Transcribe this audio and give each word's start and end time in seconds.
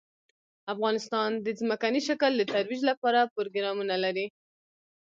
افغانستان 0.73 1.29
د 1.45 1.47
ځمکنی 1.59 2.01
شکل 2.07 2.31
د 2.37 2.43
ترویج 2.53 2.81
لپاره 2.89 3.31
پروګرامونه 3.35 3.95
لري. 4.03 4.25